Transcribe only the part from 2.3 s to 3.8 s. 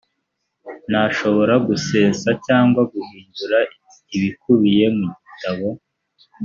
cyangwa guhindura